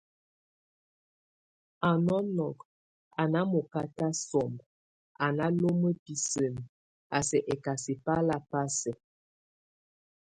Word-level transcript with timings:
A 1.89 1.91
nɔnɔk, 2.05 2.57
a 3.21 3.23
ná 3.31 3.39
mokáta 3.51 4.07
somba, 4.27 4.63
a 5.25 5.27
náloma 5.37 5.89
bisen, 6.03 6.55
a 7.17 7.17
sɛk 7.27 7.45
étasɛ 7.53 7.93
bá 8.05 8.15
la 8.27 8.37
ba 8.49 8.61
sɛk. 8.79 8.99